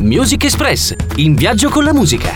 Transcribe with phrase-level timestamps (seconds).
[0.00, 2.34] Music Express, in viaggio con la musica.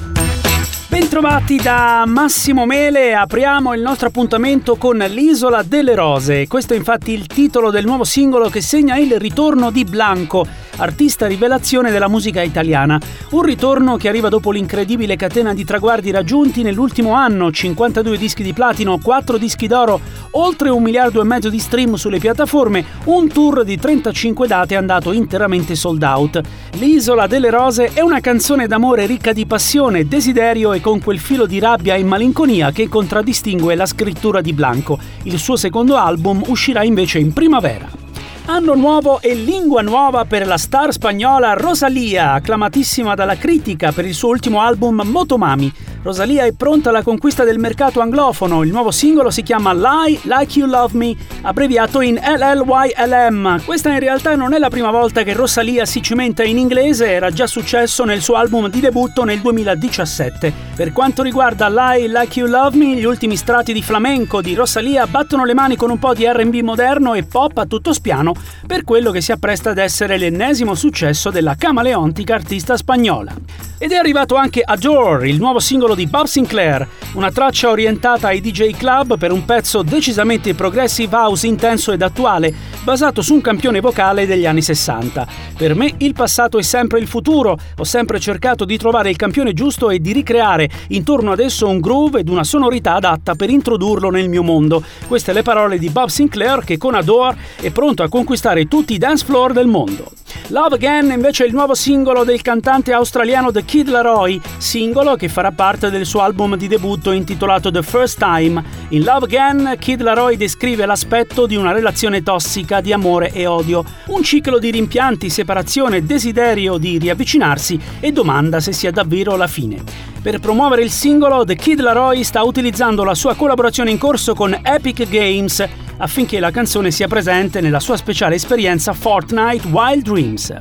[0.89, 6.47] Bentrovati da Massimo Mele, apriamo il nostro appuntamento con L'isola delle rose.
[6.49, 10.45] Questo è infatti il titolo del nuovo singolo che segna il ritorno di Blanco,
[10.77, 12.99] artista rivelazione della musica italiana.
[13.31, 18.53] Un ritorno che arriva dopo l'incredibile catena di traguardi raggiunti nell'ultimo anno, 52 dischi di
[18.53, 20.01] platino, 4 dischi d'oro,
[20.33, 25.13] oltre un miliardo e mezzo di stream sulle piattaforme, un tour di 35 date andato
[25.13, 26.41] interamente sold out.
[26.73, 31.47] L'isola delle rose è una canzone d'amore ricca di passione, desiderio e con quel filo
[31.47, 34.99] di rabbia e malinconia che contraddistingue la scrittura di Blanco.
[35.25, 38.01] Il suo secondo album uscirà invece in primavera.
[38.47, 44.15] Anno nuovo e lingua nuova per la star spagnola Rosalia, acclamatissima dalla critica per il
[44.15, 45.73] suo ultimo album Motomami.
[46.03, 48.63] Rosalia è pronta alla conquista del mercato anglofono.
[48.63, 53.65] Il nuovo singolo si chiama Lie Like You Love Me, abbreviato in LLYLM.
[53.67, 57.31] Questa in realtà non è la prima volta che Rosalia si cimenta in inglese, era
[57.31, 60.51] già successo nel suo album di debutto nel 2017.
[60.75, 65.07] Per quanto riguarda Lie Like You Love Me, gli ultimi strati di flamenco di Rosalia
[65.07, 68.33] battono le mani con un po' di RB moderno e pop a tutto spiano
[68.67, 73.35] per quello che si appresta ad essere l'ennesimo successo della camaleontica artista spagnola.
[73.83, 75.59] Ed è arrivato anche Adore, il nuovo
[75.91, 81.15] singolo di Bob Sinclair, una traccia orientata ai DJ club per un pezzo decisamente progressive
[81.15, 82.53] house intenso ed attuale,
[82.83, 85.27] basato su un campione vocale degli anni 60.
[85.57, 89.53] Per me il passato è sempre il futuro, ho sempre cercato di trovare il campione
[89.53, 94.11] giusto e di ricreare intorno ad esso un groove ed una sonorità adatta per introdurlo
[94.11, 94.83] nel mio mondo.
[95.07, 98.99] Queste le parole di Bob Sinclair che con Adore è pronto a conquistare tutti i
[98.99, 100.13] dance floor del mondo.
[100.51, 105.29] Love Again invece è il nuovo singolo del cantante australiano The Kid Laroi, singolo che
[105.29, 108.61] farà parte del suo album di debutto intitolato The First Time.
[108.89, 113.85] In Love Again, Kid Laroi descrive l'aspetto di una relazione tossica di amore e odio,
[114.07, 119.81] un ciclo di rimpianti, separazione, desiderio di riavvicinarsi e domanda se sia davvero la fine.
[120.21, 124.59] Per promuovere il singolo, The Kid Laroi sta utilizzando la sua collaborazione in corso con
[124.61, 125.65] Epic Games
[126.01, 130.55] affinché la canzone sia presente nella sua speciale esperienza Fortnite Wild Dreams.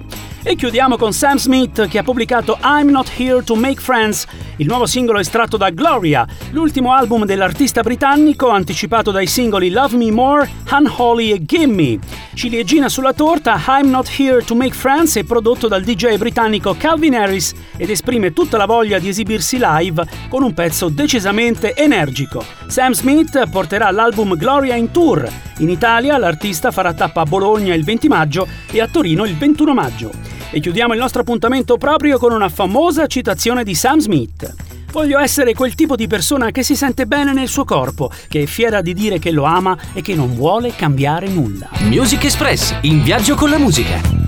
[0.44, 4.26] E chiudiamo con Sam Smith che ha pubblicato I'm Not Here to Make Friends,
[4.60, 10.12] il nuovo singolo estratto da Gloria, l'ultimo album dell'artista britannico anticipato dai singoli Love Me
[10.12, 11.98] More, Unholy e Gimme.
[12.34, 17.16] Ciliegina sulla torta, I'm Not Here to Make Friends è prodotto dal DJ britannico Calvin
[17.16, 22.44] Harris ed esprime tutta la voglia di esibirsi live con un pezzo decisamente energico.
[22.68, 25.26] Sam Smith porterà l'album Gloria in tour.
[25.60, 29.74] In Italia l'artista farà tappa a Bologna il 20 maggio e a Torino il 21
[29.74, 30.39] maggio.
[30.52, 34.56] E chiudiamo il nostro appuntamento proprio con una famosa citazione di Sam Smith.
[34.92, 38.46] Voglio essere quel tipo di persona che si sente bene nel suo corpo, che è
[38.48, 41.70] fiera di dire che lo ama e che non vuole cambiare nulla.
[41.82, 44.19] Music Express, in viaggio con la musica.